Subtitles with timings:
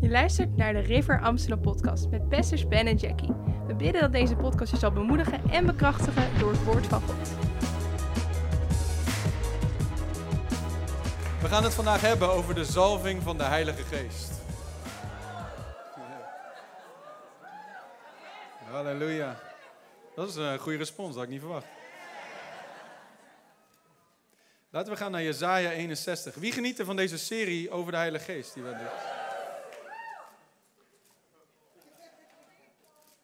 [0.00, 3.32] Je luistert naar de River Amsterdam podcast met pastors Ben en Jackie.
[3.66, 7.28] We bidden dat deze podcast je zal bemoedigen en bekrachtigen door het woord van God.
[11.40, 14.32] We gaan het vandaag hebben over de zalving van de Heilige Geest.
[18.70, 19.36] Halleluja.
[20.14, 21.66] Dat is een goede respons, dat had ik niet verwacht.
[24.70, 26.34] Laten we gaan naar Jezaja 61.
[26.34, 29.26] Wie geniet er van deze serie over de Heilige Geest die we doen?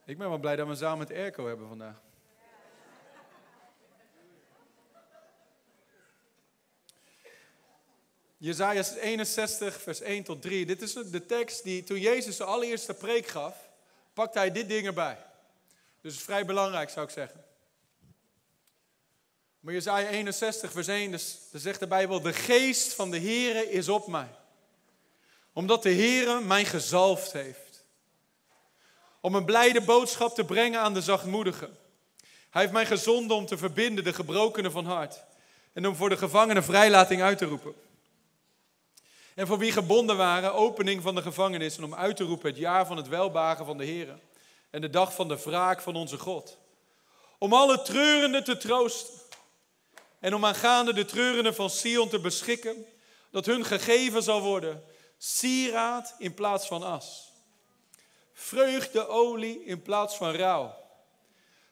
[0.07, 2.03] Ik ben wel blij dat we een zaal met airco hebben vandaag.
[8.37, 10.67] Jezaja 61, vers 1 tot 3.
[10.67, 13.57] Dit is de tekst die toen Jezus de allereerste preek gaf,
[14.13, 15.17] pakte hij dit ding erbij.
[16.01, 17.45] Dus het is vrij belangrijk, zou ik zeggen.
[19.61, 23.71] Maar Jezaja 61, vers 1, dus, dan zegt de Bijbel, de geest van de Heere
[23.71, 24.31] is op mij.
[25.53, 27.64] Omdat de Heere mij gezalfd heeft.
[29.25, 31.77] Om een blijde boodschap te brengen aan de zachtmoedigen.
[32.51, 35.25] Hij heeft mij gezonden om te verbinden de gebrokenen van hart.
[35.73, 37.75] En om voor de gevangenen vrijlating uit te roepen.
[39.35, 41.77] En voor wie gebonden waren, opening van de gevangenis.
[41.77, 44.19] En om uit te roepen het jaar van het welbagen van de Heer.
[44.71, 46.59] En de dag van de wraak van onze God.
[47.39, 49.15] Om alle treurenden te troosten.
[50.21, 52.87] En om aangaande de treurenden van Sion te beschikken.
[53.31, 54.85] Dat hun gegeven zal worden
[55.19, 57.34] sieraad in plaats van as.
[58.35, 60.75] Vreugdeolie in plaats van rouw.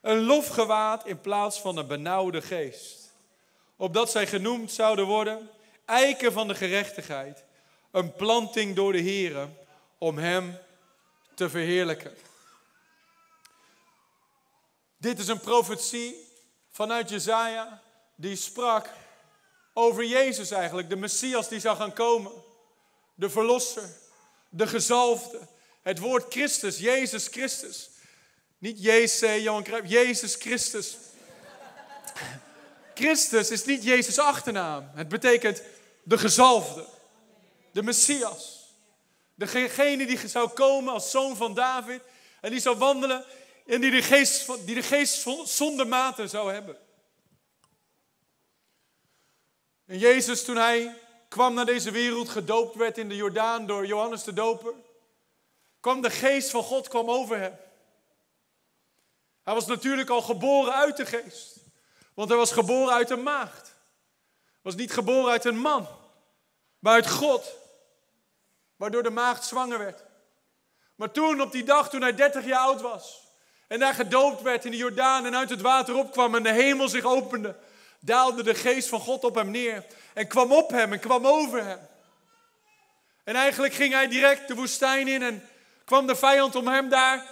[0.00, 3.12] Een lofgewaad in plaats van een benauwde geest.
[3.76, 5.50] Opdat zij genoemd zouden worden
[5.84, 7.44] eiken van de gerechtigheid
[7.90, 9.48] een planting door de Heer
[9.98, 10.58] om Hem
[11.34, 12.16] te verheerlijken.
[14.96, 16.28] Dit is een profetie
[16.70, 17.82] vanuit Jezaja
[18.14, 18.90] die sprak
[19.72, 22.32] over Jezus eigenlijk, de Messias die zou gaan komen,
[23.14, 23.88] de Verlosser,
[24.48, 25.40] de gezalfde,
[25.82, 27.90] het woord Christus, Jezus Christus.
[28.58, 30.96] Niet Jezus, Johan Cruijff, Jezus Christus.
[32.94, 34.90] Christus is niet Jezus' achternaam.
[34.94, 35.62] Het betekent
[36.02, 36.86] de gezalfde.
[37.72, 38.60] De Messias.
[39.34, 42.02] Degene die zou komen als zoon van David.
[42.40, 43.24] En die zou wandelen.
[43.66, 46.76] En die de geest, die de geest zonder mate zou hebben.
[49.86, 50.94] En Jezus, toen hij
[51.28, 54.74] kwam naar deze wereld, gedoopt werd in de Jordaan door Johannes de Doper,
[55.82, 57.56] kwam de geest van God kwam over hem.
[59.42, 61.56] Hij was natuurlijk al geboren uit de geest.
[62.14, 63.74] Want hij was geboren uit een maagd.
[64.60, 65.88] Was niet geboren uit een man,
[66.78, 67.54] maar uit God
[68.76, 70.04] waardoor de maagd zwanger werd.
[70.94, 73.20] Maar toen, op die dag, toen hij 30 jaar oud was,
[73.68, 76.88] en daar gedoopt werd in de Jordaan en uit het water opkwam en de hemel
[76.88, 77.56] zich opende,
[78.00, 81.64] daalde de geest van God op hem neer en kwam op hem en kwam over
[81.64, 81.88] hem.
[83.24, 85.48] En eigenlijk ging hij direct de woestijn in en
[85.92, 87.26] kwam de vijand om hem daar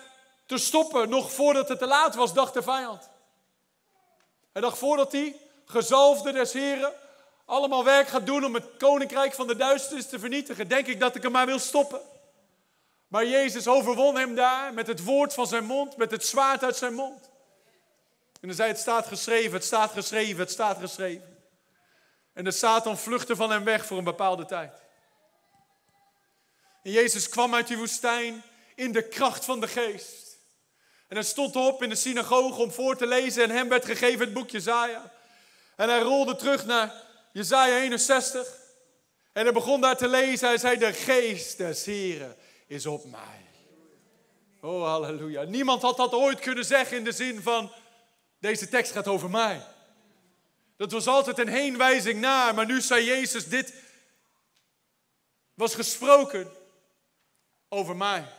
[0.47, 1.09] te stoppen.
[1.09, 3.09] Nog voordat het te laat was, dacht de vijand.
[4.53, 6.93] Hij dacht voordat hij, gezalfde des Heren,
[7.45, 11.15] allemaal werk gaat doen om het koninkrijk van de duisternis te vernietigen, denk ik dat
[11.15, 12.01] ik hem maar wil stoppen.
[13.09, 16.77] Maar Jezus overwon hem daar met het woord van zijn mond, met het zwaard uit
[16.77, 17.31] zijn mond.
[18.41, 21.39] En dan zei het staat geschreven, het staat geschreven, het staat geschreven.
[22.33, 24.73] En de Satan vluchtte van hem weg voor een bepaalde tijd.
[26.83, 28.43] En Jezus kwam uit die woestijn
[28.81, 30.39] in de kracht van de geest.
[31.09, 34.21] En hij stond op in de synagoge om voor te lezen en hem werd gegeven
[34.21, 35.13] het boekje Zaja.
[35.77, 36.95] En hij rolde terug naar
[37.33, 38.47] Jezaja 61.
[39.33, 40.49] En hij begon daar te lezen.
[40.49, 42.37] Hij zei, de geest des Heren
[42.67, 43.47] is op mij.
[44.61, 45.43] Oh, halleluja.
[45.43, 47.73] Niemand had dat ooit kunnen zeggen in de zin van,
[48.39, 49.67] deze tekst gaat over mij.
[50.77, 53.75] Dat was altijd een heenwijzing naar, maar nu zei Jezus, dit
[55.55, 56.51] was gesproken
[57.69, 58.39] over mij.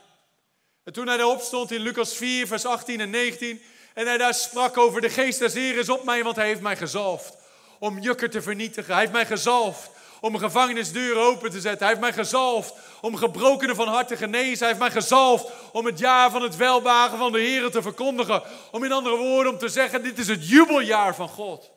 [0.84, 3.62] En toen hij daarop stond in Lucas 4, vers 18 en 19,
[3.94, 6.60] en hij daar sprak over de geest des Heren is op mij, want hij heeft
[6.60, 7.36] mij gezalfd
[7.78, 8.92] om jukken te vernietigen.
[8.92, 9.90] Hij heeft mij gezalfd
[10.20, 11.78] om een gevangenisdeur open te zetten.
[11.78, 14.58] Hij heeft mij gezalfd om gebrokenen van hart te genezen.
[14.58, 18.42] Hij heeft mij gezalfd om het jaar van het welbagen van de Heer te verkondigen.
[18.70, 21.70] Om in andere woorden om te zeggen, dit is het jubeljaar van God.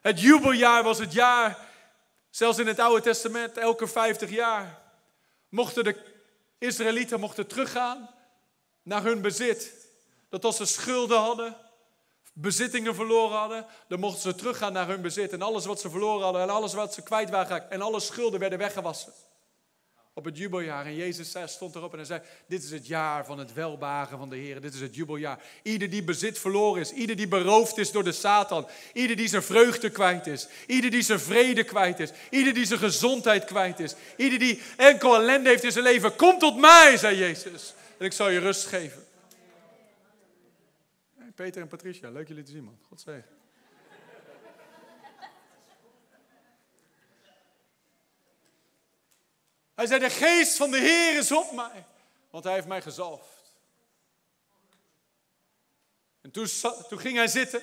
[0.00, 1.58] Het jubeljaar was het jaar,
[2.30, 4.78] zelfs in het Oude Testament, elke 50 jaar.
[5.48, 6.17] Mochten de
[6.58, 8.10] Israëlieten mochten teruggaan
[8.82, 9.72] naar hun bezit.
[10.28, 11.56] Dat als ze schulden hadden,
[12.32, 15.32] bezittingen verloren hadden, dan mochten ze teruggaan naar hun bezit.
[15.32, 18.40] En alles wat ze verloren hadden en alles wat ze kwijt waren en alle schulden
[18.40, 19.12] werden weggewassen.
[20.18, 20.86] Op het jubeljaar.
[20.86, 24.28] En Jezus stond erop en hij zei, dit is het jaar van het welbagen van
[24.28, 24.60] de Heer.
[24.60, 25.42] Dit is het jubeljaar.
[25.62, 29.42] Ieder die bezit verloren is, ieder die beroofd is door de Satan, ieder die zijn
[29.42, 33.94] vreugde kwijt is, ieder die zijn vrede kwijt is, ieder die zijn gezondheid kwijt is,
[34.16, 37.74] ieder die enkel ellende heeft in zijn leven, kom tot mij, zei Jezus.
[37.98, 39.06] En ik zal je rust geven.
[41.34, 42.78] Peter en Patricia, leuk jullie te zien man.
[42.88, 43.37] God zegen.
[49.78, 51.84] Hij zei, de geest van de Heer is op mij,
[52.30, 53.52] want hij heeft mij gezalfd.
[56.20, 56.46] En toen,
[56.88, 57.60] toen ging hij zitten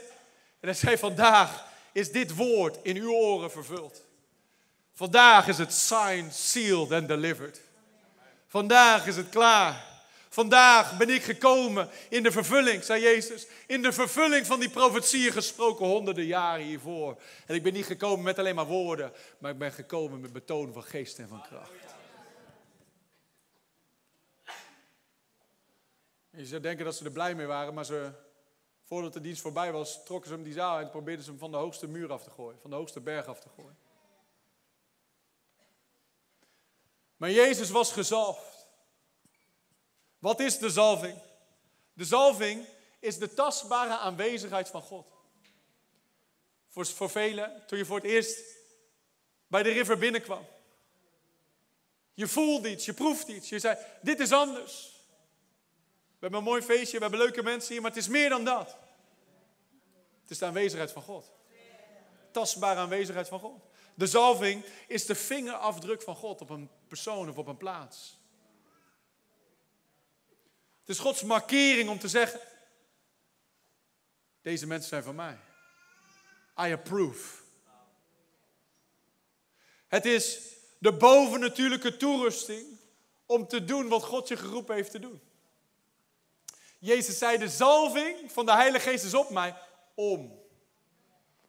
[0.59, 4.01] en hij zei, vandaag is dit woord in uw oren vervuld.
[4.93, 7.61] Vandaag is het signed, sealed and delivered.
[8.47, 9.85] Vandaag is het klaar.
[10.29, 13.47] Vandaag ben ik gekomen in de vervulling, zei Jezus.
[13.67, 17.21] In de vervulling van die profetieën gesproken honderden jaren hiervoor.
[17.45, 20.73] En ik ben niet gekomen met alleen maar woorden, maar ik ben gekomen met betoon
[20.73, 21.94] van geest en van kracht.
[26.35, 28.11] Je zou denken dat ze er blij mee waren, maar ze,
[28.83, 31.51] voordat de dienst voorbij was, trokken ze hem die zaal en probeerden ze hem van
[31.51, 33.77] de hoogste muur af te gooien, van de hoogste berg af te gooien.
[37.17, 38.67] Maar Jezus was gezalfd.
[40.19, 41.21] Wat is de zalving?
[41.93, 42.65] De zalving
[42.99, 45.07] is de tastbare aanwezigheid van God.
[46.67, 48.39] Voor, voor velen, toen je voor het eerst
[49.47, 50.45] bij de river binnenkwam.
[52.13, 53.49] Je voelde iets, je proeft iets.
[53.49, 54.94] Je zei, dit is anders.
[56.15, 58.45] We hebben een mooi feestje, we hebben leuke mensen hier, maar het is meer dan
[58.45, 58.77] dat.
[60.21, 61.31] Het is de aanwezigheid van God.
[62.31, 63.63] Tastbare aanwezigheid van God.
[63.95, 68.17] De zalving is de vingerafdruk van God op een persoon of op een plaats.
[70.79, 72.39] Het is Gods markering om te zeggen:
[74.41, 75.37] deze mensen zijn van mij.
[76.67, 77.43] I approve.
[79.87, 80.39] Het is
[80.77, 82.79] de bovennatuurlijke toerusting
[83.25, 85.21] om te doen wat God je geroepen heeft te doen.
[86.85, 89.55] Jezus zei, de zalving van de Heilige Geest is op mij
[89.93, 90.43] om.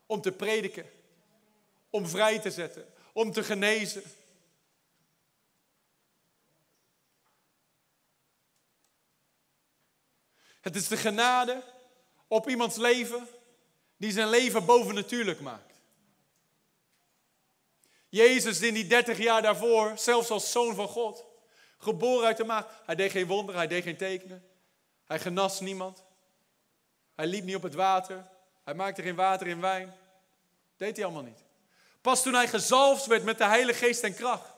[0.07, 0.91] Om te prediken.
[1.91, 2.93] Om vrij te zetten.
[3.13, 4.03] Om te genezen.
[10.61, 11.63] Het is de genade
[12.29, 13.29] op iemands leven
[13.97, 15.81] die zijn leven bovennatuurlijk maakt.
[18.09, 21.25] Jezus in die 30 jaar daarvoor, zelfs als zoon van God,
[21.79, 24.56] geboren uit de maag, hij deed geen wonderen, hij deed geen tekenen.
[25.07, 26.05] Hij genas niemand.
[27.15, 28.29] Hij liep niet op het water.
[28.65, 29.95] Hij maakte geen water in wijn.
[30.77, 31.45] Deed hij allemaal niet.
[32.01, 34.51] Pas toen hij gezalfd werd met de Heilige Geest en kracht,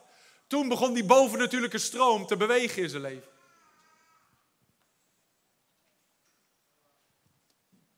[0.47, 3.31] toen begon die bovennatuurlijke stroom te bewegen in zijn leven.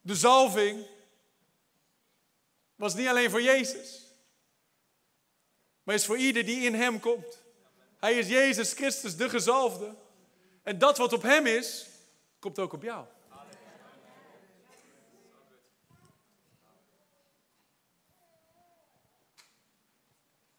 [0.01, 0.85] De zalving
[2.75, 4.13] was niet alleen voor Jezus,
[5.83, 7.43] maar is voor ieder die in Hem komt.
[7.97, 9.95] Hij is Jezus Christus, de gezalfde.
[10.63, 11.85] En dat wat op Hem is,
[12.41, 13.05] komt ook op jou.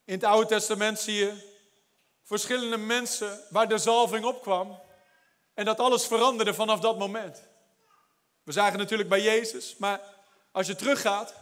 [0.05, 1.51] In het Oude Testament zie je
[2.23, 4.81] verschillende mensen waar de zalving opkwam.
[5.55, 7.43] En dat alles veranderde vanaf dat moment.
[8.43, 10.01] We zagen natuurlijk bij Jezus, maar
[10.51, 11.35] als je teruggaat,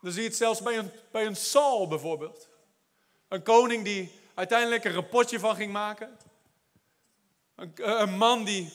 [0.00, 2.48] dan zie je het zelfs bij een, bij een Saul bijvoorbeeld.
[3.28, 6.18] Een koning die uiteindelijk een rapportje van ging maken.
[7.54, 8.72] Een, een man die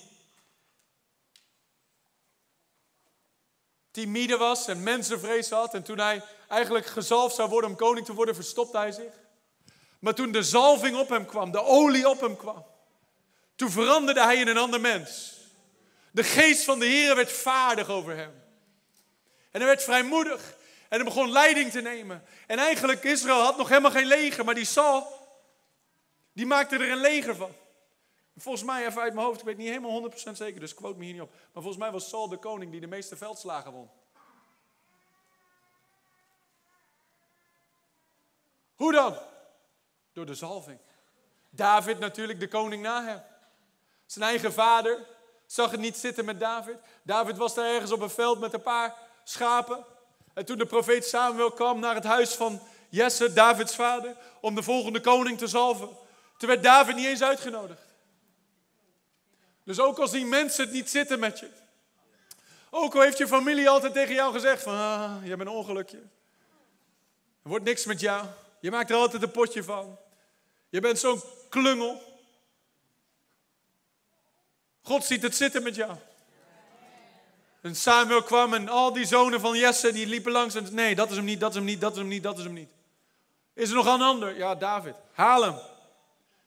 [3.94, 5.74] timide was en mensenvrees had.
[5.74, 9.13] En toen hij eigenlijk gezalfd zou worden om koning te worden, verstopte hij zich.
[10.00, 12.66] Maar toen de zalving op hem kwam, de olie op hem kwam,
[13.56, 15.38] toen veranderde hij in een ander mens.
[16.12, 18.42] De geest van de Heer werd vaardig over hem.
[19.52, 20.56] En hij werd vrijmoedig.
[20.90, 22.23] En hij begon leiding te nemen.
[22.47, 25.07] En eigenlijk, Israël had nog helemaal geen leger, maar die Saul,
[26.33, 27.56] die maakte er een leger van.
[28.37, 31.04] Volgens mij, even uit mijn hoofd, ik weet niet helemaal 100% zeker, dus quote me
[31.04, 31.31] hier niet op.
[31.31, 33.90] Maar volgens mij was Saul de koning die de meeste veldslagen won.
[38.75, 39.18] Hoe dan?
[40.13, 40.80] Door de zalving.
[41.49, 43.21] David natuurlijk de koning na hem.
[44.06, 45.07] Zijn eigen vader
[45.45, 46.78] zag het niet zitten met David.
[47.04, 49.85] David was daar ergens op een veld met een paar schapen.
[50.33, 54.63] En toen de profeet Samuel kwam naar het huis van Jesse, Davids vader, om de
[54.63, 55.90] volgende koning te zalven.
[56.37, 57.81] Toen werd David niet eens uitgenodigd.
[59.63, 61.49] Dus ook al zien mensen het niet zitten met je.
[62.69, 65.97] Ook al heeft je familie altijd tegen jou gezegd van, ah, je bent een ongelukje.
[67.43, 68.25] Er wordt niks met jou.
[68.59, 69.97] Je maakt er altijd een potje van.
[70.69, 72.01] Je bent zo'n klungel.
[74.81, 75.95] God ziet het zitten met jou.
[77.61, 81.09] En Samuel kwam en al die zonen van Jesse die liepen langs en nee, dat
[81.09, 82.69] is hem niet, dat is hem niet, dat is hem niet, dat is hem niet.
[83.53, 84.37] Is er nog een ander?
[84.37, 84.95] Ja, David.
[85.11, 85.55] Haal hem.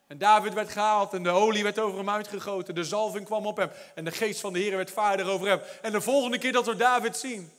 [0.07, 2.75] En David werd gehaald en de olie werd over hem uitgegoten.
[2.75, 5.61] De zalving kwam op hem en de geest van de Heer werd vaardig over hem.
[5.83, 7.53] En de volgende keer dat we David zien,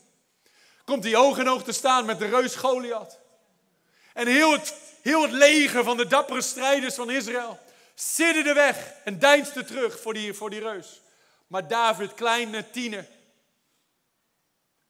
[0.86, 3.20] komt hij oog in oog te staan met de reus Goliath.
[4.14, 7.60] En heel het, heel het leger van de dappere strijders van Israël
[8.16, 11.02] de weg en deinsde terug voor die, voor die reus.
[11.48, 13.08] Maar David, kleine tiener,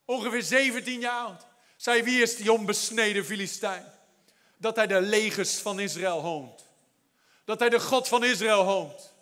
[0.04, 1.46] ongeveer 17 jaar oud,
[1.76, 3.84] zei wie is die onbesneden Filistijn?
[4.56, 6.67] Dat hij de legers van Israël hoont.
[7.48, 9.12] Dat hij de God van Israël hoont.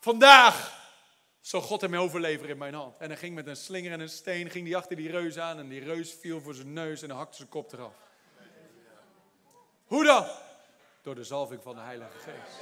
[0.00, 0.80] Vandaag
[1.40, 2.98] zal God hem overleveren in mijn hand.
[2.98, 5.58] En hij ging met een slinger en een steen, ging die achter die reus aan
[5.58, 7.94] en die reus viel voor zijn neus en hakte zijn kop eraf.
[9.86, 10.26] Hoe dan?
[11.02, 12.58] Door de zalving van de Heilige Geest.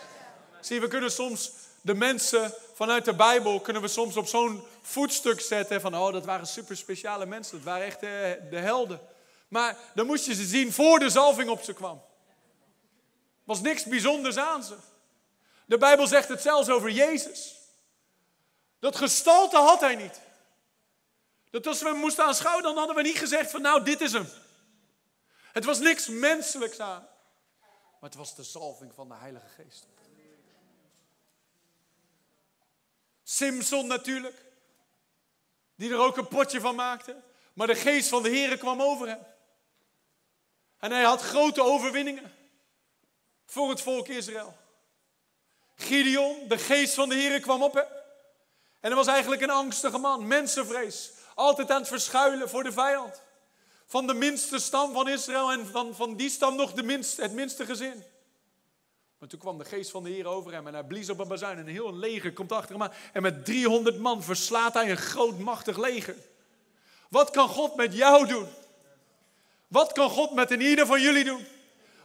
[0.60, 5.40] Zie, we kunnen soms de mensen vanuit de Bijbel kunnen we soms op zo'n voetstuk
[5.40, 9.00] zetten van oh, dat waren super speciale mensen, dat waren echt de, de helden.
[9.48, 12.08] Maar dan moest je ze zien voor de zalving op ze kwam.
[13.50, 14.76] Was niks bijzonders aan ze.
[15.66, 17.56] De Bijbel zegt het zelfs over Jezus.
[18.78, 20.20] Dat gestalte had hij niet.
[21.50, 24.12] Dat als we hem moesten aanschouwen, dan hadden we niet gezegd van nou, dit is
[24.12, 24.28] hem.
[25.52, 27.08] Het was niks menselijks aan.
[28.00, 29.86] Maar het was de zalving van de Heilige Geest.
[33.22, 34.44] Simson natuurlijk.
[35.74, 37.16] Die er ook een potje van maakte.
[37.52, 39.26] Maar de geest van de Heer kwam over hem.
[40.78, 42.38] En hij had grote overwinningen.
[43.50, 44.56] Voor het volk Israël.
[45.74, 47.86] Gideon, de geest van de Heer kwam op hem.
[48.80, 50.26] En hij was eigenlijk een angstige man.
[50.26, 51.12] Mensenvrees.
[51.34, 53.22] Altijd aan het verschuilen voor de vijand
[53.90, 57.64] van de minste stam van Israël en van, van die stam nog de het minste
[57.64, 58.04] gezin.
[59.18, 61.28] Maar toen kwam de geest van de Heer over hem en hij blies op een
[61.28, 62.92] bazuin en een heel leger komt achter hem aan.
[63.12, 66.16] En met 300 man verslaat hij een groot machtig leger.
[67.08, 68.48] Wat kan God met jou doen?
[69.68, 71.46] Wat kan God met een ieder van jullie doen?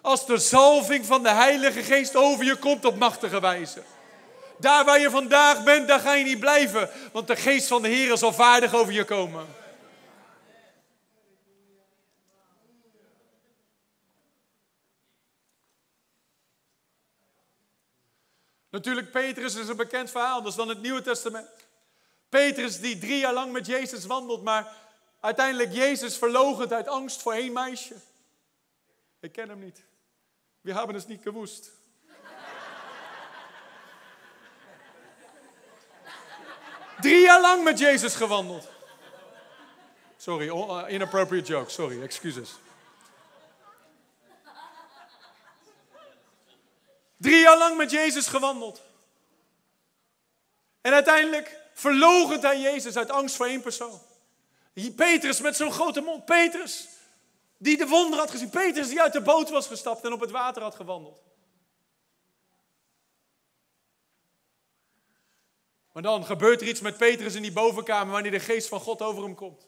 [0.05, 3.83] Als de zalving van de Heilige Geest over je komt op machtige wijze.
[4.57, 6.89] Daar waar je vandaag bent, daar ga je niet blijven.
[7.11, 9.45] Want de geest van de Heer zal vaardig over je komen.
[18.69, 21.49] Natuurlijk, Petrus is een bekend verhaal, dat is dan het Nieuwe Testament.
[22.29, 24.73] Petrus die drie jaar lang met Jezus wandelt, maar
[25.19, 27.95] uiteindelijk Jezus verlogend uit angst voor één meisje.
[29.19, 29.83] Ik ken hem niet.
[30.65, 31.71] We hebben het niet gewoest.
[37.01, 38.67] Drie jaar lang met Jezus gewandeld.
[40.17, 41.69] Sorry, uh, inappropriate joke.
[41.69, 42.55] Sorry, excuses.
[47.17, 48.81] Drie jaar lang met Jezus gewandeld.
[50.81, 54.01] En uiteindelijk verlogent hij Jezus uit angst voor één persoon.
[54.95, 56.25] Petrus met zo'n grote mond.
[56.25, 56.87] Petrus,
[57.57, 58.49] die de wonder had gezien.
[58.49, 61.23] Petrus die uit de boot was gestapt en op het water had gewandeld.
[65.91, 69.01] Maar dan gebeurt er iets met Petrus in die bovenkamer wanneer de geest van God
[69.01, 69.67] over hem komt.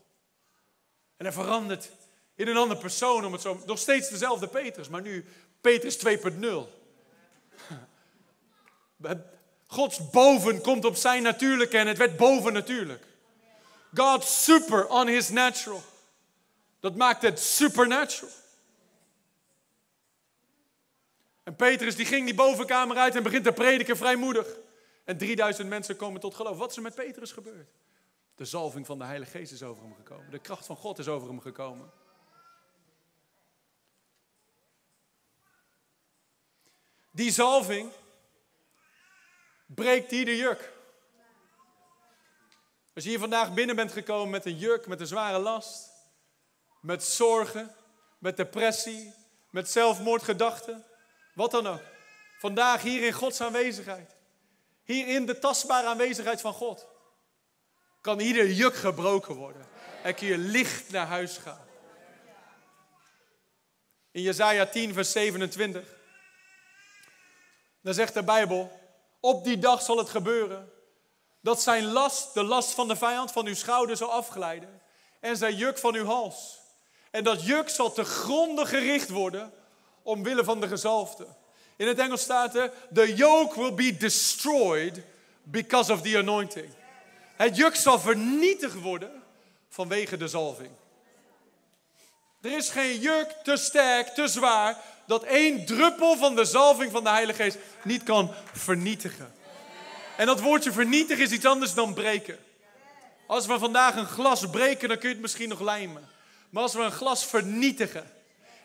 [1.18, 1.90] En hij verandert
[2.36, 5.26] in een andere persoon, om het zo, nog steeds dezelfde Petrus, maar nu
[5.62, 6.12] Petrus 2.0.
[9.68, 13.04] Gods boven komt op zijn natuurlijke en het werd boven natuurlijk.
[13.94, 15.84] God super on his natural.
[16.80, 18.32] Dat maakt het supernatural.
[21.44, 24.48] En Petrus die ging die bovenkamer uit en begint te prediken vrijmoedig.
[25.04, 26.58] En 3000 mensen komen tot geloof.
[26.58, 27.70] Wat is er met Petrus gebeurd?
[28.36, 30.32] De zalving van de Heilige Geest is over hem gekomen.
[30.32, 31.92] De kracht van God is over hem gekomen.
[37.12, 37.92] Die zalving
[39.66, 40.74] breekt ieder juk.
[42.94, 45.97] Als je hier vandaag binnen bent gekomen met een juk, met een zware last,
[46.88, 47.76] met zorgen,
[48.18, 49.14] met depressie,
[49.50, 50.86] met zelfmoordgedachten,
[51.34, 51.82] wat dan ook.
[52.40, 54.16] Vandaag hier in Gods aanwezigheid,
[54.84, 56.88] hier in de tastbare aanwezigheid van God,
[58.02, 59.66] kan ieder juk gebroken worden
[60.04, 61.66] en kun je licht naar huis gaan.
[64.12, 65.88] In Jezaja 10, vers 27,
[67.82, 68.80] dan zegt de Bijbel,
[69.20, 70.72] op die dag zal het gebeuren
[71.42, 74.82] dat zijn last, de last van de vijand, van uw schouder zal afglijden
[75.20, 76.66] en zijn juk van uw hals.
[77.12, 79.54] En dat juk zal te gronden gericht worden
[80.04, 81.28] omwille van de gezalfde.
[81.76, 85.02] In het Engels staat er, the yoke will be destroyed
[85.44, 86.70] because of the anointing.
[87.36, 89.24] Het juk zal vernietigd worden
[89.70, 90.70] vanwege de zalving.
[92.42, 97.04] Er is geen juk te sterk, te zwaar, dat één druppel van de zalving van
[97.04, 99.34] de Heilige Geest niet kan vernietigen.
[100.18, 102.38] En dat woordje vernietigen is iets anders dan breken.
[103.28, 106.10] Als we vandaag een glas breken, dan kun je het misschien nog lijmen.
[106.50, 108.16] Maar als we een glas vernietigen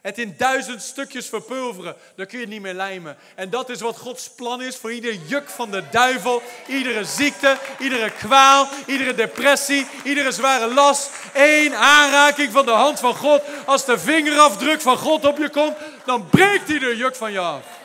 [0.03, 1.97] Het in duizend stukjes verpulveren.
[2.17, 3.17] Dan kun je het niet meer lijmen.
[3.35, 6.43] En dat is wat Gods plan is voor ieder juk van de duivel.
[6.67, 11.11] Iedere ziekte, iedere kwaal, iedere depressie, iedere zware last.
[11.35, 13.43] Eén aanraking van de hand van God.
[13.67, 17.81] Als de vingerafdruk van God op je komt, dan breekt ieder juk van je af.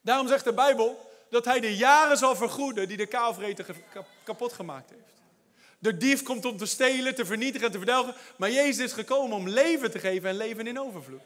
[0.00, 3.66] Daarom zegt de Bijbel dat hij de jaren zal vergoeden die de kaalvreter
[4.24, 5.17] kapot gemaakt heeft.
[5.78, 8.14] De dief komt om te stelen, te vernietigen en te verdelgen.
[8.36, 11.22] Maar Jezus is gekomen om leven te geven en leven in overvloed.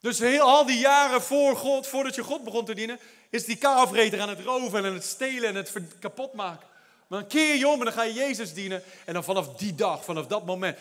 [0.00, 2.98] Dus heel, al die jaren voor God, voordat je God begon te dienen,
[3.30, 6.66] is die kaalvreter aan het roven en het stelen en het kapot maken.
[7.06, 8.82] Maar dan keer je om en dan ga je Jezus dienen.
[9.04, 10.78] En dan vanaf die dag, vanaf dat moment,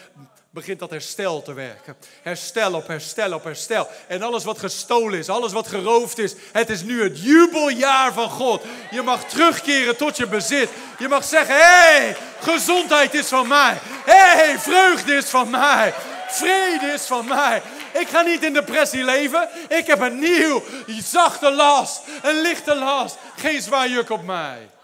[0.57, 1.95] begint dat herstel te werken.
[2.21, 3.87] Herstel op herstel op herstel.
[4.07, 8.29] En alles wat gestolen is, alles wat geroofd is, het is nu het jubeljaar van
[8.29, 8.61] God.
[8.91, 10.69] Je mag terugkeren tot je bezit.
[10.99, 13.77] Je mag zeggen, hé, hey, gezondheid is van mij.
[14.05, 15.93] Hé, hey, vreugde is van mij.
[16.27, 17.61] Vrede is van mij.
[17.93, 19.49] Ik ga niet in depressie leven.
[19.69, 20.63] Ik heb een nieuw,
[21.03, 23.17] zachte last, een lichte last.
[23.35, 24.76] Geen zwaar juk op mij.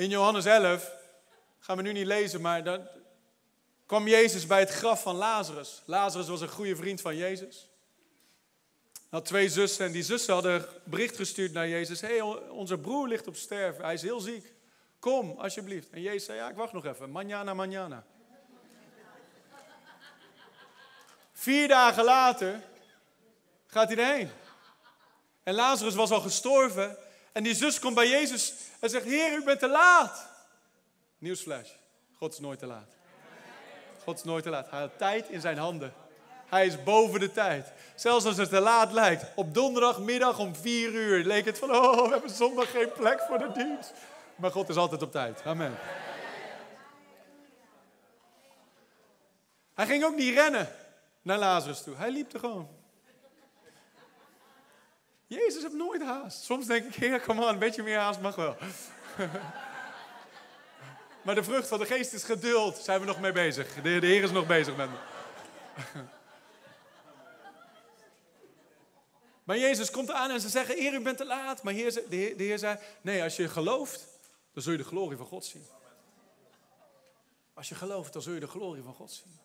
[0.00, 0.92] In Johannes 11,
[1.58, 2.88] gaan we nu niet lezen, maar dan
[3.86, 5.82] kwam Jezus bij het graf van Lazarus.
[5.84, 7.68] Lazarus was een goede vriend van Jezus.
[8.92, 12.00] Hij had twee zussen en die zussen hadden bericht gestuurd naar Jezus.
[12.00, 14.52] Hey, onze broer ligt op sterven, hij is heel ziek.
[14.98, 15.90] Kom, alsjeblieft.
[15.90, 17.10] En Jezus zei, ja, ik wacht nog even.
[17.10, 18.04] Manjana, manjana.
[21.32, 22.62] Vier dagen later
[23.66, 24.30] gaat hij erheen.
[25.42, 26.96] En Lazarus was al gestorven.
[27.32, 30.28] En die zus komt bij Jezus en zegt, Heer, u bent te laat.
[31.18, 31.70] Nieuwsflash,
[32.16, 32.96] God is nooit te laat.
[34.04, 34.70] God is nooit te laat.
[34.70, 35.92] Hij had tijd in zijn handen.
[36.46, 37.72] Hij is boven de tijd.
[37.94, 39.24] Zelfs als het te laat lijkt.
[39.34, 43.38] Op donderdagmiddag om vier uur leek het van, oh, we hebben zondag geen plek voor
[43.38, 43.92] de dienst.
[44.36, 45.42] Maar God is altijd op tijd.
[45.44, 45.78] Amen.
[49.74, 50.68] Hij ging ook niet rennen
[51.22, 51.94] naar Lazarus toe.
[51.96, 52.79] Hij liep er gewoon.
[55.36, 56.42] Jezus heeft nooit haast.
[56.42, 58.56] Soms denk ik, heer, kom aan, een beetje meer haast mag wel.
[61.24, 62.76] maar de vrucht van de geest is geduld.
[62.76, 63.74] Zijn we nog mee bezig.
[63.74, 64.96] De, de Heer is nog bezig met me.
[69.44, 71.62] maar Jezus komt aan en ze zeggen, Heer, u bent te laat.
[71.62, 74.06] Maar heer, de, heer, de Heer zei, nee, als je gelooft,
[74.52, 75.66] dan zul je de glorie van God zien.
[77.54, 79.38] Als je gelooft, dan zul je de glorie van God zien.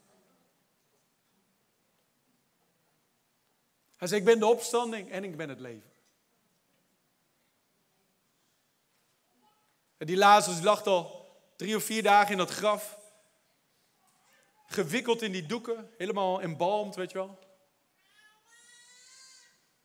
[4.06, 5.92] Hij zei, ik ben de opstanding en ik ben het leven.
[9.98, 13.00] En die Lazarus lag al drie of vier dagen in dat graf.
[14.68, 17.40] Gewikkeld in die doeken, helemaal embalmd, weet je wel.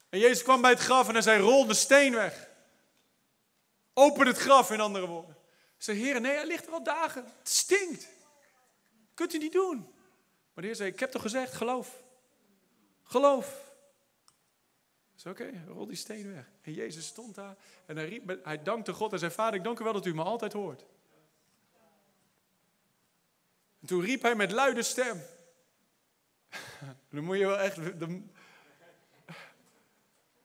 [0.09, 2.51] En Jezus kwam bij het graf en hij zei, rol de steen weg.
[3.95, 5.37] Open het graf, in andere woorden.
[5.77, 7.25] Ze zei, heer, nee, hij ligt er al dagen.
[7.39, 8.09] Het stinkt.
[9.15, 9.79] Kunt u niet doen.
[10.53, 12.03] Maar de heer zei, ik heb toch gezegd, geloof.
[13.03, 13.69] Geloof.
[15.27, 16.45] Oké, okay, rol die steen weg.
[16.63, 17.57] En Jezus stond daar
[17.87, 20.15] en hij, riep, hij dankte God en zei, vader, ik dank u wel dat u
[20.15, 20.85] me altijd hoort.
[23.81, 25.23] En toen riep hij met luide stem.
[27.11, 27.77] Dan moet je wel echt...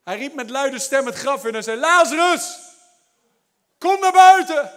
[0.04, 2.60] Hij riep met luide stem het graf in en zei, Lazarus,
[3.78, 4.72] kom naar buiten.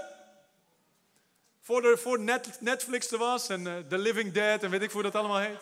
[1.61, 2.21] Voor, voor
[2.61, 5.61] Netflix er was en uh, The Living Dead en weet ik hoe dat allemaal heet.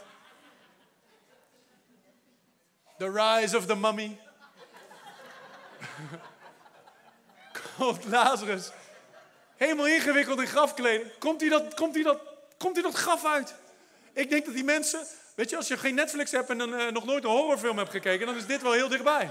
[2.99, 4.26] The Rise of the Mummy.
[7.77, 8.71] Komt Lazarus.
[9.57, 11.19] Helemaal ingewikkeld in grafkleding.
[11.19, 12.21] Komt hij dat, komt hij dat,
[12.59, 13.55] komt hij dat graf uit?
[14.13, 15.01] Ik denk dat die mensen.
[15.35, 17.91] Weet je, als je geen Netflix hebt en dan, uh, nog nooit een horrorfilm hebt
[17.91, 19.31] gekeken, dan is dit wel heel dichtbij.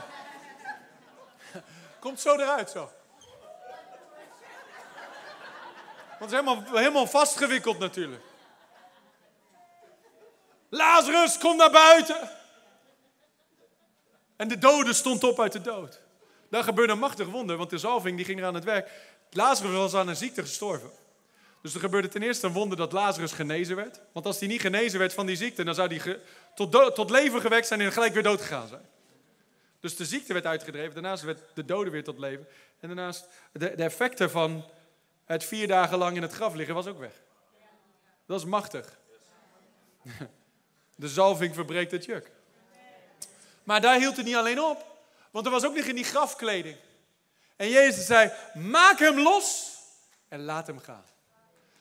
[1.99, 2.91] Komt zo eruit zo.
[6.19, 8.23] Want het is helemaal, helemaal vastgewikkeld natuurlijk.
[10.69, 12.29] Lazarus, kom naar buiten.
[14.35, 16.01] En de dode stond op uit de dood.
[16.49, 18.91] Daar gebeurde een machtig wonder, want de zalving die ging er aan het werk.
[19.29, 20.89] Lazarus was aan een ziekte gestorven.
[21.61, 24.01] Dus er gebeurde ten eerste een wonder dat Lazarus genezen werd.
[24.11, 26.19] Want als hij niet genezen werd van die ziekte, dan zou hij
[26.55, 28.85] tot, tot leven gewekt zijn en gelijk weer dood gegaan zijn.
[29.79, 32.47] Dus de ziekte werd uitgedreven, daarnaast werd de dode weer tot leven.
[32.79, 34.65] En daarnaast, de, de effecten van
[35.25, 37.13] het vier dagen lang in het graf liggen was ook weg.
[38.25, 38.97] Dat is machtig.
[40.95, 42.31] De zalving verbreekt het juk.
[43.63, 44.94] Maar daar hield het niet alleen op.
[45.35, 46.77] Want er was ook nog in die grafkleding.
[47.55, 49.77] En Jezus zei, maak hem los
[50.27, 51.05] en laat hem gaan.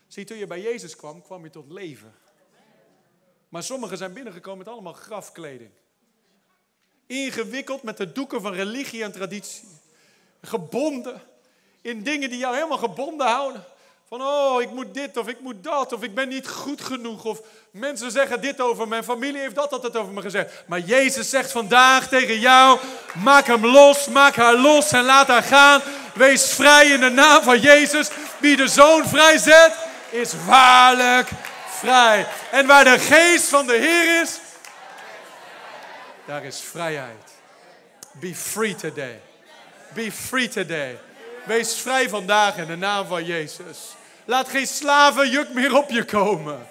[0.08, 2.14] Zie, toen je bij Jezus kwam, kwam je tot leven.
[3.48, 5.70] Maar sommigen zijn binnengekomen met allemaal grafkleding.
[7.06, 9.68] Ingewikkeld met de doeken van religie en traditie.
[10.42, 11.22] Gebonden
[11.80, 13.64] in dingen die jou helemaal gebonden houden.
[14.08, 17.24] Van, oh, ik moet dit of ik moet dat of ik ben niet goed genoeg.
[17.24, 17.40] Of
[17.70, 20.52] mensen zeggen dit over mijn familie, heeft dat altijd over me gezegd.
[20.66, 22.78] Maar Jezus zegt vandaag tegen jou,
[23.22, 25.82] maak hem los, maak haar los en laat haar gaan.
[26.14, 28.10] Wees vrij in de naam van Jezus.
[28.38, 29.76] Wie de zoon vrijzet,
[30.10, 31.28] is waarlijk
[31.68, 32.26] vrij.
[32.50, 34.40] En waar de geest van de Heer is,
[36.26, 37.32] daar is vrijheid.
[38.12, 39.20] Be free today.
[39.94, 40.98] Be free today.
[41.46, 43.94] Wees vrij vandaag in de naam van Jezus.
[44.24, 46.66] Laat geen slavenjuk meer op je komen.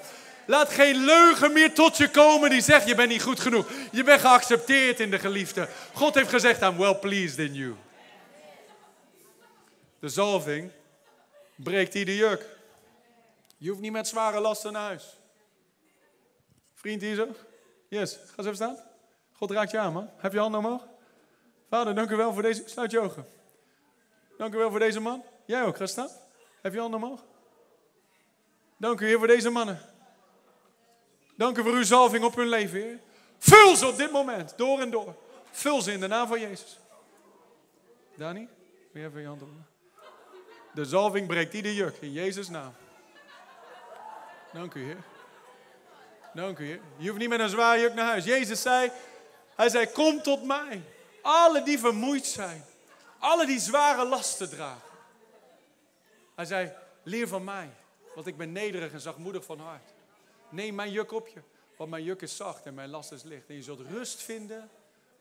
[0.45, 3.67] Laat geen leugen meer tot je komen die zegt je bent niet goed genoeg.
[3.91, 5.67] Je bent geaccepteerd in de geliefde.
[5.93, 7.75] God heeft gezegd I'm well pleased in you.
[9.99, 10.71] De zalving
[11.55, 12.45] breekt ieder juk.
[13.57, 15.17] Je hoeft niet met zware lasten naar huis.
[16.73, 17.27] Vriend hier zo?
[17.87, 18.77] Yes, ga eens even staan.
[19.31, 20.09] God raakt je aan man.
[20.17, 20.87] Heb je handen omhoog?
[21.69, 22.63] Vader, dank u wel voor deze...
[22.65, 23.27] Sluit je ogen.
[24.37, 25.23] Dank u wel voor deze man.
[25.45, 26.09] Jij ook, ga staan.
[26.61, 27.23] Heb je handen omhoog?
[28.77, 29.79] Dank u, Heer, voor deze mannen.
[31.35, 32.99] Dank u voor uw zalving op hun leven, Heer.
[33.37, 35.15] Vul ze op dit moment, door en door.
[35.51, 36.79] Vul ze in de naam van Jezus.
[38.15, 38.47] Dani,
[38.91, 39.49] wil je even je hand op?
[40.73, 42.73] De zalving breekt ieder juk in Jezus' naam.
[44.53, 45.03] Dank u, Heer.
[46.33, 46.79] Dank u, Heer.
[46.97, 48.25] Je hoeft niet met een zwaar juk naar huis.
[48.25, 48.91] Jezus zei,
[49.55, 50.81] hij zei, kom tot mij.
[51.21, 52.65] Alle die vermoeid zijn.
[53.23, 54.89] Alle die zware lasten dragen.
[56.35, 57.69] Hij zei, leer van mij,
[58.15, 59.93] want ik ben nederig en zachtmoedig van hart.
[60.49, 61.41] Neem mijn juk op je,
[61.77, 63.49] want mijn juk is zacht en mijn last is licht.
[63.49, 64.69] En je zult rust vinden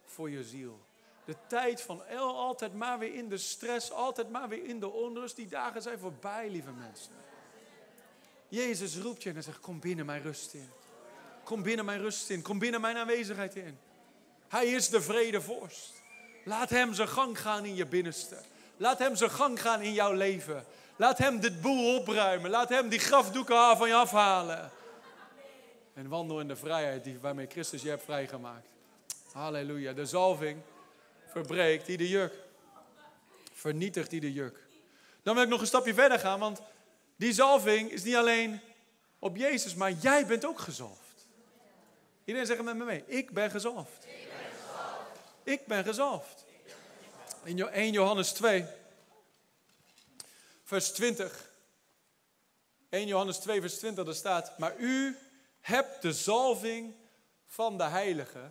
[0.04, 0.80] voor je ziel.
[1.24, 4.88] De tijd van el, altijd maar weer in de stress, altijd maar weer in de
[4.88, 5.36] onrust.
[5.36, 7.12] Die dagen zijn voorbij, lieve mensen.
[8.48, 10.70] Jezus roept je en hij zegt, kom binnen mijn rust in.
[11.44, 13.78] Kom binnen mijn rust in, kom binnen mijn aanwezigheid in.
[14.48, 16.01] Hij is de vredevorst.
[16.44, 18.37] Laat hem zijn gang gaan in je binnenste.
[18.76, 20.64] Laat hem zijn gang gaan in jouw leven.
[20.96, 22.50] Laat hem dit boel opruimen.
[22.50, 24.70] Laat hem die grafdoeken van je afhalen.
[25.94, 28.66] En wandel in de vrijheid die, waarmee Christus je hebt vrijgemaakt.
[29.33, 29.92] Halleluja.
[29.92, 30.61] De zalving
[31.26, 32.35] verbreekt die de juk.
[33.52, 34.59] Vernietigt die de juk.
[35.22, 36.62] Dan wil ik nog een stapje verder gaan, want
[37.16, 38.61] die zalving is niet alleen
[39.18, 41.26] op Jezus, maar jij bent ook gezalfd.
[42.24, 44.01] Iedereen zegt met me mee, ik ben gezalfd.
[45.44, 46.44] Ik ben gezalfd.
[47.42, 48.66] In 1 Johannes 2,
[50.64, 51.50] vers 20.
[52.88, 55.18] 1 Johannes 2, vers 20, daar staat, maar u
[55.61, 56.94] hebt de zalving
[57.46, 58.50] van de heilige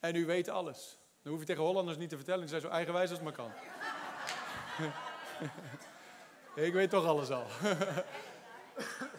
[0.00, 0.98] en u weet alles.
[1.22, 3.52] Dan hoef je tegen Hollanders niet te vertellen, ik zijn zo eigenwijs als maar kan.
[6.66, 7.46] ik weet toch alles al.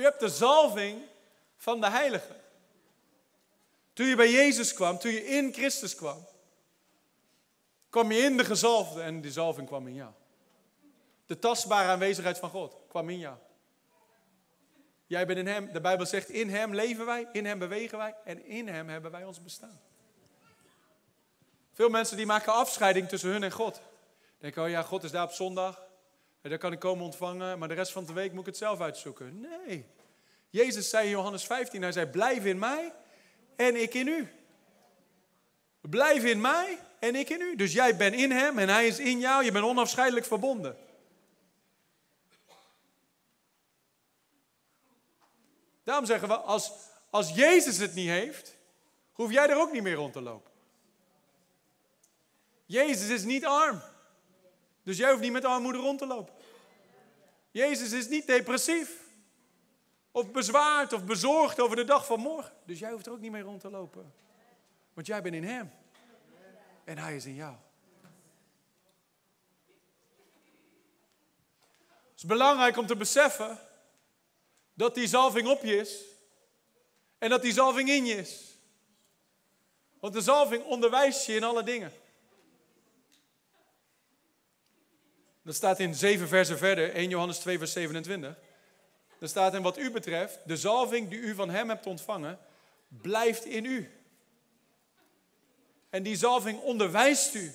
[0.00, 1.02] U hebt de zalving
[1.56, 2.36] van de heilige.
[3.92, 6.26] Toen je bij Jezus kwam, toen je in Christus kwam,
[7.90, 10.12] kwam je in de gezalfde en die zalving kwam in jou.
[11.26, 13.36] De tastbare aanwezigheid van God kwam in jou.
[15.06, 18.14] Jij bent in Hem, de Bijbel zegt, in Hem leven wij, in Hem bewegen wij
[18.24, 19.80] en in Hem hebben wij ons bestaan.
[21.72, 23.80] Veel mensen die maken afscheiding tussen hun en God.
[24.38, 25.89] Denken, oh ja, God is daar op zondag,
[26.40, 28.80] daar kan ik komen ontvangen, maar de rest van de week moet ik het zelf
[28.80, 29.40] uitzoeken.
[29.40, 29.86] Nee.
[30.50, 32.92] Jezus zei in Johannes 15, hij zei, blijf in mij
[33.56, 34.28] en ik in u.
[35.80, 37.56] Blijf in mij en ik in u.
[37.56, 39.44] Dus jij bent in hem en hij is in jou.
[39.44, 40.76] Je bent onafscheidelijk verbonden.
[45.84, 46.72] Daarom zeggen we, als,
[47.10, 48.56] als Jezus het niet heeft,
[49.12, 50.50] hoef jij er ook niet meer rond te lopen.
[52.66, 53.82] Jezus is niet arm.
[54.82, 56.34] Dus jij hoeft niet met armoede rond te lopen.
[57.50, 59.08] Jezus is niet depressief.
[60.10, 62.52] Of bezwaard of bezorgd over de dag van morgen.
[62.64, 64.14] Dus jij hoeft er ook niet mee rond te lopen.
[64.94, 65.72] Want jij bent in Hem.
[66.84, 67.54] En Hij is in jou.
[72.10, 73.58] Het is belangrijk om te beseffen
[74.74, 76.04] dat die zalving op je is.
[77.18, 78.58] En dat die zalving in je is.
[80.00, 81.92] Want de zalving onderwijst je in alle dingen.
[85.50, 88.36] Dat staat in zeven versen verder, 1 Johannes 2, vers 27.
[89.18, 92.38] Er staat in wat u betreft, de zalving die u van hem hebt ontvangen,
[92.88, 93.90] blijft in u.
[95.88, 97.52] En die zalving onderwijst u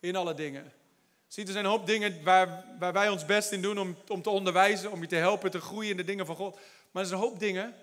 [0.00, 0.72] in alle dingen.
[1.26, 4.22] Ziet, er zijn een hoop dingen waar, waar wij ons best in doen om, om
[4.22, 6.58] te onderwijzen, om je te helpen te groeien in de dingen van God.
[6.90, 7.74] Maar er zijn een hoop dingen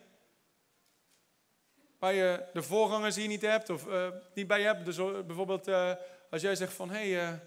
[2.00, 4.86] waar je de voorgangers hier niet hebt of uh, niet bij je hebt.
[4.86, 5.92] Dus eh, bijvoorbeeld uh,
[6.30, 7.40] als jij zegt van, hé, hey,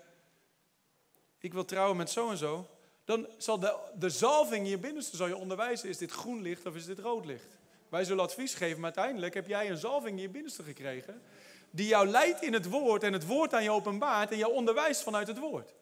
[1.44, 2.66] ik wil trouwen met zo en zo,
[3.04, 6.66] dan zal de, de zalving in je binnenste zal je onderwijzen, is dit groen licht
[6.66, 7.58] of is dit rood licht?
[7.88, 11.22] Wij zullen advies geven, maar uiteindelijk heb jij een zalving in je binnenste gekregen,
[11.70, 15.02] die jou leidt in het woord en het woord aan je openbaart en jou onderwijst
[15.02, 15.74] vanuit het woord.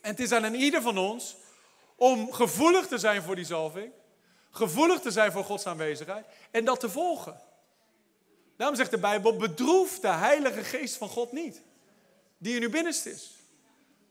[0.00, 1.36] En het is aan ieder van ons
[1.96, 3.92] om gevoelig te zijn voor die zalving,
[4.50, 7.40] gevoelig te zijn voor Gods aanwezigheid en dat te volgen.
[8.56, 11.62] Daarom zegt de Bijbel, bedroef de Heilige Geest van God niet,
[12.40, 13.30] die in uw binnenste is.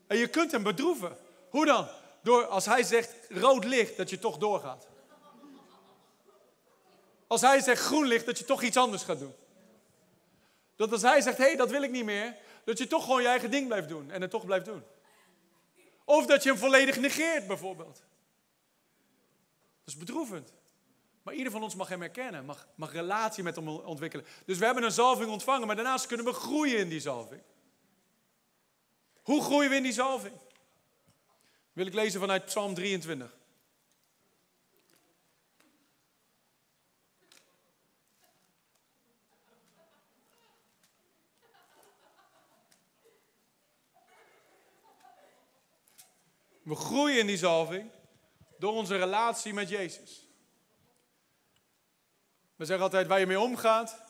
[0.07, 1.17] En je kunt hem bedroeven.
[1.49, 1.87] Hoe dan?
[2.23, 4.87] Door als hij zegt rood licht, dat je toch doorgaat.
[7.27, 9.33] Als hij zegt groen licht, dat je toch iets anders gaat doen.
[10.75, 13.21] Dat als hij zegt, hé, hey, dat wil ik niet meer, dat je toch gewoon
[13.21, 14.83] je eigen ding blijft doen en het toch blijft doen.
[16.05, 17.95] Of dat je hem volledig negeert, bijvoorbeeld.
[19.83, 20.53] Dat is bedroevend.
[21.23, 24.25] Maar ieder van ons mag hem herkennen, mag, mag relatie met hem ontwikkelen.
[24.45, 27.41] Dus we hebben een zalving ontvangen, maar daarnaast kunnen we groeien in die zalving.
[29.29, 30.35] Hoe groeien we in die zalving?
[31.73, 33.35] Wil ik lezen vanuit Psalm 23.
[46.63, 47.91] We groeien in die zalving
[48.57, 50.27] door onze relatie met Jezus.
[52.55, 54.03] We zeggen altijd, waar je mee omgaat,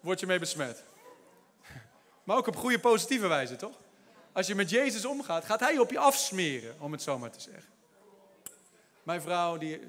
[0.00, 0.84] word je mee besmet.
[2.24, 3.84] Maar ook op goede positieve wijze, toch?
[4.36, 7.40] Als je met Jezus omgaat, gaat Hij op je afsmeren, om het zo maar te
[7.40, 7.72] zeggen.
[9.02, 9.80] Mijn vrouw, die,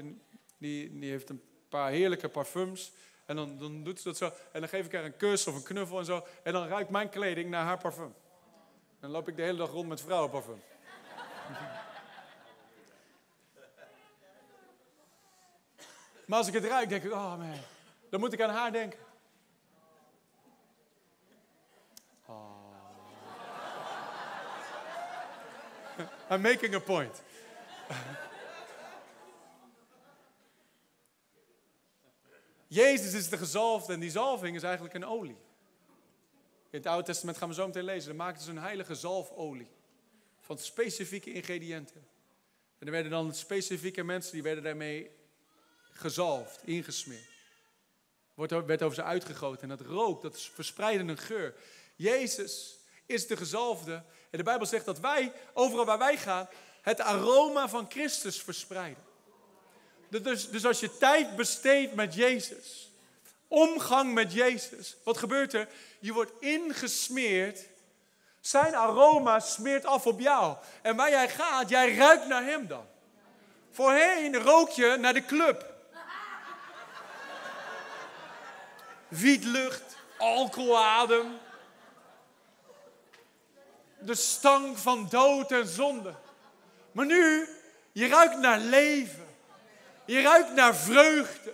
[0.58, 2.92] die, die heeft een paar heerlijke parfums.
[3.26, 4.32] En dan, dan doet ze dat zo.
[4.52, 6.26] En dan geef ik haar een kus of een knuffel en zo.
[6.44, 8.14] En dan ruikt mijn kleding naar haar parfum.
[9.00, 10.62] Dan loop ik de hele dag rond met vrouwenparfum.
[16.26, 17.54] Maar als ik het ruik, denk ik, oh man,
[18.10, 19.00] dan moet ik aan haar denken.
[26.32, 27.22] I'm making a point.
[32.68, 35.38] Jezus is de gezalfde en die zalving is eigenlijk een olie.
[36.70, 38.08] In het Oude Testament gaan we zo meteen lezen.
[38.08, 39.70] Dan maakten ze een heilige zalfolie.
[40.40, 42.08] Van specifieke ingrediënten.
[42.80, 45.12] En er werden dan specifieke mensen die werden daarmee
[45.92, 47.36] gezalfd, ingesmeerd.
[48.34, 51.56] Wordt, werd over ze uitgegoten en dat rook, dat verspreidde een geur.
[51.96, 54.04] Jezus is de gezalfde.
[54.30, 56.48] En de Bijbel zegt dat wij, overal waar wij gaan,
[56.82, 59.04] het aroma van Christus verspreiden.
[60.10, 62.92] Dus, dus als je tijd besteedt met Jezus,
[63.48, 65.68] omgang met Jezus, wat gebeurt er?
[66.00, 67.60] Je wordt ingesmeerd.
[68.42, 70.56] Zijn aroma smeert af op jou.
[70.82, 72.86] En waar jij gaat, jij ruikt naar Hem dan.
[73.72, 75.76] Voorheen rook je naar de club.
[79.08, 81.38] wietlucht, alcoholadem.
[84.08, 86.16] De stank van dood en zonde.
[86.92, 87.48] Maar nu,
[87.92, 89.28] je ruikt naar leven.
[90.06, 91.54] Je ruikt naar vreugde.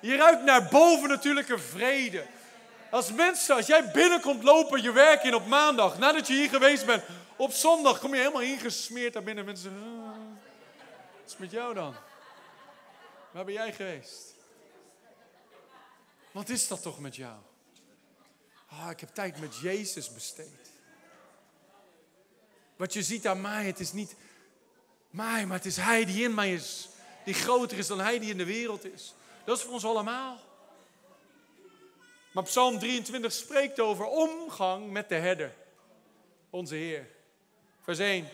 [0.00, 2.26] Je ruikt naar bovennatuurlijke vrede.
[2.90, 6.86] Als mensen, als jij binnenkomt lopen je werk in op maandag, nadat je hier geweest
[6.86, 7.02] bent,
[7.36, 9.44] op zondag kom je helemaal ingesmeerd daar binnen.
[9.44, 10.16] Mensen, ah,
[11.20, 11.94] wat is met jou dan?
[13.30, 14.34] Waar ben jij geweest?
[16.30, 17.36] Wat is dat toch met jou?
[18.68, 20.71] Ah, ik heb tijd met Jezus besteed.
[22.82, 24.16] Wat je ziet aan mij, het is niet
[25.10, 26.88] mij, maar het is Hij die in mij is.
[27.24, 29.14] Die groter is dan Hij die in de wereld is.
[29.44, 30.38] Dat is voor ons allemaal.
[32.32, 35.54] Maar Psalm 23 spreekt over omgang met de herder.
[36.50, 37.08] Onze Heer.
[37.80, 38.28] Vers 1.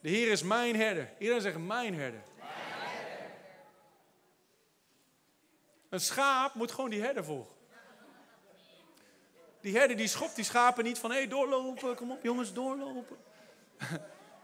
[0.00, 1.12] De Heer is mijn herder.
[1.18, 2.22] Iedereen zegt mijn herder.
[5.88, 7.54] Een schaap moet gewoon die herder volgen.
[9.60, 13.32] Die herder die schopt die schapen niet van hé hey, doorlopen, kom op jongens, doorlopen.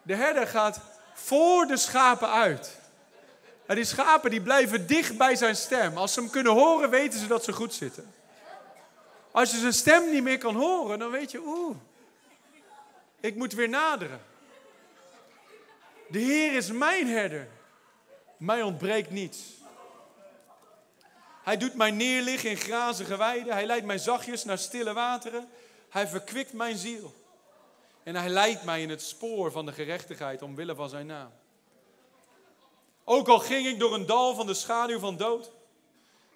[0.02, 0.80] De herder gaat
[1.14, 2.78] voor de schapen uit.
[3.66, 5.96] En die schapen die blijven dicht bij zijn stem.
[5.96, 8.14] Als ze hem kunnen horen, weten ze dat ze goed zitten.
[9.30, 11.76] Als je zijn stem niet meer kan horen, dan weet je, oeh,
[13.20, 14.20] ik moet weer naderen.
[16.08, 17.48] De Heer is mijn herder.
[18.36, 19.38] Mij ontbreekt niets.
[21.42, 23.52] Hij doet mij neerliggen in grazige weiden.
[23.52, 25.48] Hij leidt mij zachtjes naar stille wateren.
[25.88, 27.19] Hij verkwikt mijn ziel.
[28.02, 31.32] En hij leidt mij in het spoor van de gerechtigheid omwille van zijn naam.
[33.04, 35.50] Ook al ging ik door een dal van de schaduw van dood.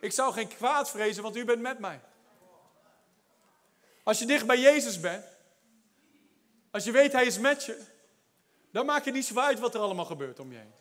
[0.00, 2.00] Ik zou geen kwaad vrezen, want u bent met mij.
[4.02, 5.24] Als je dicht bij Jezus bent,
[6.70, 7.84] als je weet hij is met je,
[8.70, 10.72] dan maakt het niet zo uit wat er allemaal gebeurt om je heen.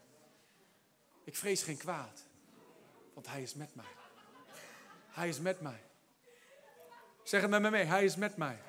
[1.24, 2.24] Ik vrees geen kwaad,
[3.13, 3.86] want hij is met mij.
[5.10, 5.84] Hij is met mij.
[7.24, 7.84] Zeg het met me mee.
[7.84, 8.60] Hij is met mij.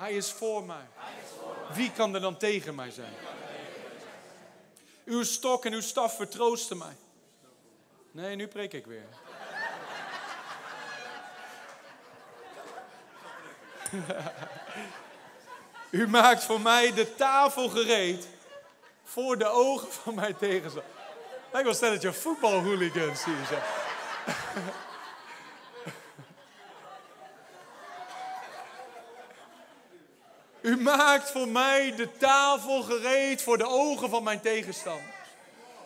[0.00, 0.88] Hij is, voor mij.
[1.72, 3.12] Wie kan er dan tegen mij zijn?
[5.04, 6.96] Uw stok en uw staf vertroosten mij.
[8.10, 9.06] Nee, nu preek ik weer.
[15.90, 18.28] U maakt voor mij de tafel gereed
[19.04, 20.90] voor de ogen van mijn tegenstander.
[21.52, 23.46] Ik wil stellen dat je voetbalhooligans hier
[30.70, 35.14] U maakt voor mij de tafel gereed voor de ogen van mijn tegenstanders.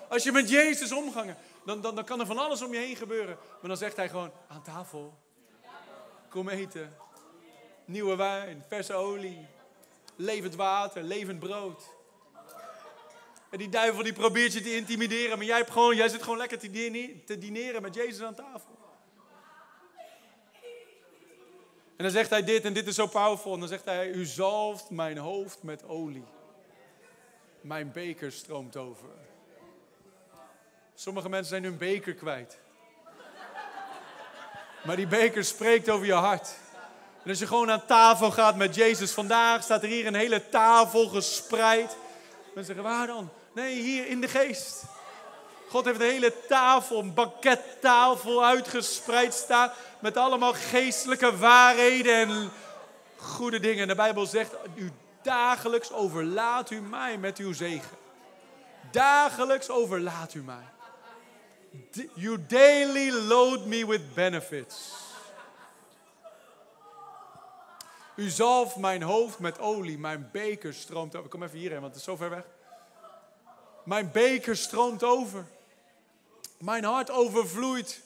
[0.08, 2.96] Als je met Jezus omgangen, dan, dan, dan kan er van alles om je heen
[2.96, 3.36] gebeuren.
[3.60, 5.18] Maar dan zegt hij gewoon, aan tafel.
[6.28, 6.96] Kom eten.
[7.84, 9.46] Nieuwe wijn, verse olie.
[10.16, 11.82] Levend water, levend brood.
[13.50, 15.38] En die duivel die probeert je te intimideren.
[15.38, 16.58] Maar jij, hebt gewoon, jij zit gewoon lekker
[17.24, 18.78] te dineren met Jezus aan tafel.
[21.93, 23.52] En dan zegt hij dit, en dit is zo powerful.
[23.54, 26.24] En dan zegt hij, u zalft mijn hoofd met olie.
[27.60, 29.08] Mijn beker stroomt over.
[30.94, 32.58] Sommige mensen zijn hun beker kwijt.
[34.84, 36.54] Maar die beker spreekt over je hart.
[37.22, 40.48] En als je gewoon aan tafel gaat met Jezus, vandaag staat er hier een hele
[40.48, 41.96] tafel gespreid.
[42.54, 43.30] Mensen zeggen, waar dan?
[43.54, 44.84] Nee, hier in de geest.
[45.74, 49.70] God heeft een hele tafel, een bankettafel uitgespreid staan.
[49.98, 52.50] Met allemaal geestelijke waarheden en
[53.16, 53.88] goede dingen.
[53.88, 57.96] de Bijbel zegt, u dagelijks overlaat u mij met uw zegen.
[58.90, 60.64] Dagelijks overlaat u mij.
[62.14, 64.92] You daily load me with benefits.
[68.16, 71.30] U zalft mijn hoofd met olie, mijn beker stroomt over.
[71.30, 72.44] Kom even hierheen, want het is zo ver weg.
[73.84, 75.52] Mijn beker stroomt over.
[76.58, 78.00] Mijn hart overvloeit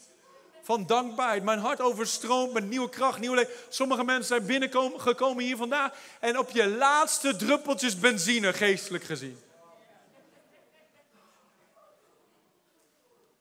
[0.62, 1.44] van dankbaarheid.
[1.44, 3.52] Mijn hart overstroomt met nieuwe kracht, nieuw leven.
[3.68, 9.38] Sommige mensen zijn binnengekomen hier vandaag en op je laatste druppeltjes benzine, geestelijk gezien.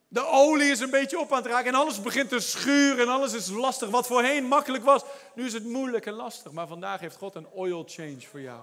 [0.07, 3.09] De olie is een beetje op aan het raken en alles begint te schuren en
[3.09, 3.89] alles is lastig.
[3.89, 5.01] Wat voorheen makkelijk was,
[5.33, 6.51] nu is het moeilijk en lastig.
[6.51, 8.59] Maar vandaag heeft God een oil change voor jou.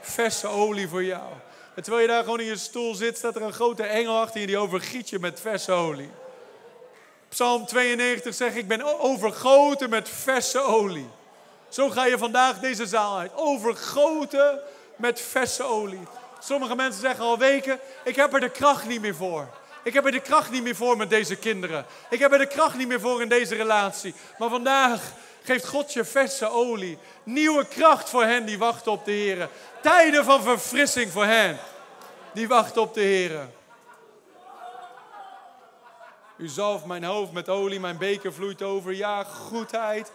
[0.00, 1.32] Verse olie voor jou.
[1.74, 4.40] En terwijl je daar gewoon in je stoel zit, staat er een grote engel achter
[4.40, 6.10] je die overgiet je met verse olie.
[7.28, 11.08] Psalm 92 zegt, ik ben overgoten met verse olie.
[11.68, 13.30] Zo ga je vandaag deze zaal uit.
[13.34, 14.60] Overgoten
[14.96, 16.06] met verse olie.
[16.40, 19.48] Sommige mensen zeggen al weken, ik heb er de kracht niet meer voor.
[19.82, 21.86] Ik heb er de kracht niet meer voor met deze kinderen.
[22.10, 24.14] Ik heb er de kracht niet meer voor in deze relatie.
[24.38, 25.00] Maar vandaag
[25.44, 26.98] geeft God je verse olie.
[27.22, 29.48] Nieuwe kracht voor hen die wachten op de Heer.
[29.82, 31.58] Tijden van verfrissing voor hen
[32.32, 33.48] die wachten op de Heer.
[36.36, 38.94] U zalft mijn hoofd met olie, mijn beker vloeit over.
[38.94, 40.12] Ja, goedheid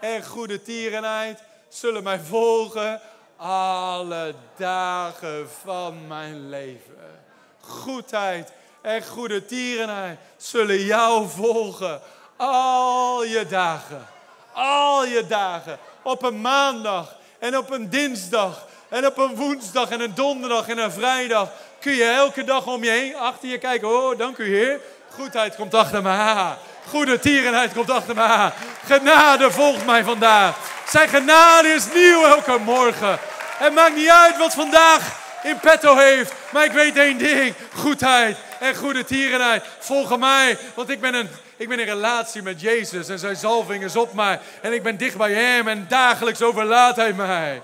[0.00, 3.00] en goede tierenheid zullen mij volgen
[3.36, 7.22] alle dagen van mijn leven.
[7.60, 12.00] Goedheid en goede tierenheid zullen jou volgen
[12.36, 14.06] al je dagen.
[14.54, 15.78] Al je dagen.
[16.02, 20.78] Op een maandag en op een dinsdag en op een woensdag en een donderdag en
[20.78, 21.48] een vrijdag
[21.80, 23.88] kun je elke dag om je heen achter je kijken.
[23.88, 24.80] Oh, dank u Heer.
[25.10, 26.56] Goedheid komt achter me aan.
[26.88, 28.52] Goede tierenheid komt achter me aan.
[28.86, 30.56] Genade volgt mij vandaag.
[30.88, 33.18] Zijn genade is nieuw elke morgen.
[33.56, 36.32] Het maakt niet uit wat vandaag in petto heeft.
[36.50, 37.54] Maar ik weet één ding.
[37.74, 40.58] Goedheid en goede tierenheid volgen mij.
[40.74, 43.08] Want ik ben, een, ik ben in relatie met Jezus.
[43.08, 44.40] En zijn zalving is op mij.
[44.62, 45.68] En ik ben dicht bij hem.
[45.68, 47.62] En dagelijks overlaat hij mij.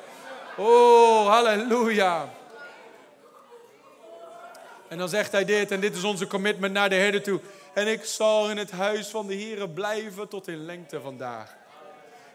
[0.57, 2.29] Oh, halleluja.
[4.89, 7.41] En dan zegt hij dit, en dit is onze commitment naar de herder toe.
[7.73, 11.57] En ik zal in het huis van de Heeren blijven tot in lengte vandaag.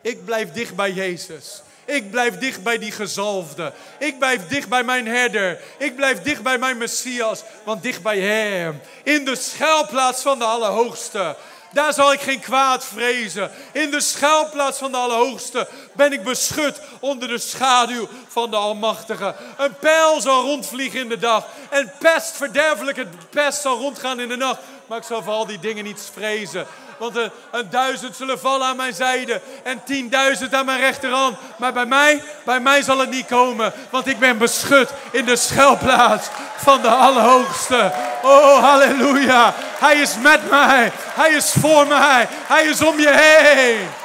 [0.01, 1.61] Ik blijf dicht bij Jezus.
[1.85, 3.73] Ik blijf dicht bij die gezalfde.
[3.99, 5.59] Ik blijf dicht bij mijn herder.
[5.77, 7.43] Ik blijf dicht bij mijn Messias.
[7.63, 8.81] Want dicht bij Hem.
[9.03, 11.35] In de schuilplaats van de Allerhoogste.
[11.75, 13.51] Daar zal ik geen kwaad vrezen.
[13.71, 19.35] In de schuilplaats van de Allerhoogste ben ik beschut onder de schaduw van de Almachtige.
[19.57, 21.47] Een pijl zal rondvliegen in de dag.
[21.69, 24.59] En pest, verderfelijke pest zal rondgaan in de nacht.
[24.87, 26.67] Maar ik zal voor al die dingen niet vrezen.
[26.97, 31.37] Want een, een, duizend zullen vallen aan mijn zijde en tienduizend aan mijn rechterhand.
[31.57, 33.73] Maar bij mij, bij mij zal het niet komen.
[33.89, 37.91] Want ik ben beschut in de schuilplaats van de Allerhoogste.
[38.21, 39.53] Oh, halleluja.
[39.79, 40.91] Hij is met mij.
[40.95, 42.27] Hij is voor mij.
[42.29, 44.04] Hij is om je heen.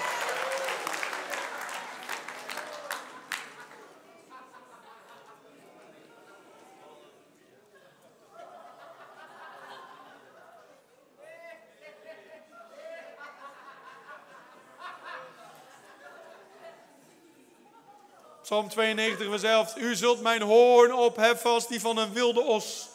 [18.50, 19.76] Psalm 92, vers 11.
[19.76, 22.88] U zult mijn hoorn opheffen als die van een wilde os.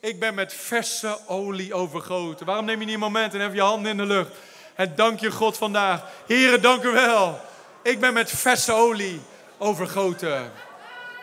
[0.00, 2.46] Ik ben met verse olie overgoten.
[2.46, 4.30] Waarom neem je niet een moment en heb je handen in de lucht?
[4.74, 6.02] En dank je God vandaag.
[6.26, 7.40] Heren, dank u wel.
[7.82, 9.20] Ik ben met verse olie
[9.58, 10.52] overgoten.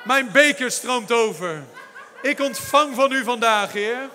[0.04, 1.64] Mijn beker stroomt over.
[2.22, 4.10] Ik ontvang van u vandaag, Heer.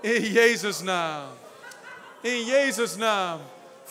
[0.00, 1.28] In Jezus' naam.
[2.20, 3.40] In Jezus' naam.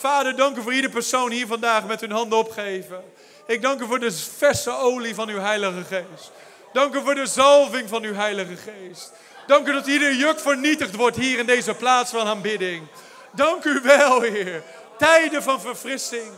[0.02, 3.04] Vader, dank u voor iedere persoon hier vandaag met hun handen opgeven.
[3.46, 6.32] Ik dank u voor de verse olie van uw Heilige Geest.
[6.72, 9.12] Dank u voor de zalving van uw Heilige Geest.
[9.46, 12.86] Dank u dat ieder juk vernietigd wordt hier in deze plaats van aanbidding.
[13.32, 14.62] Dank u wel, Heer.
[14.98, 16.30] Tijden van verfrissing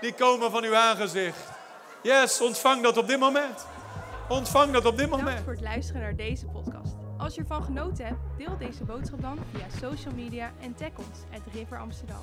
[0.00, 1.38] die komen van uw aangezicht.
[2.02, 3.66] Yes, ontvang dat op dit moment.
[4.28, 5.44] Ontvang dat op dit Bedankt moment.
[5.44, 6.85] voor het luisteren naar deze podcast.
[7.26, 11.18] Als je ervan genoten hebt, deel deze boodschap dan via social media en tag ons
[11.32, 12.20] at River Amsterdam.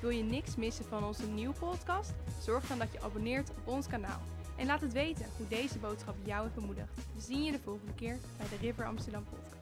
[0.00, 2.14] Wil je niks missen van onze nieuwe podcast?
[2.40, 4.20] Zorg dan dat je abonneert op ons kanaal.
[4.56, 6.94] En laat het weten hoe deze boodschap jou heeft bemoedigd.
[7.14, 9.55] We zien je de volgende keer bij de River Amsterdam podcast.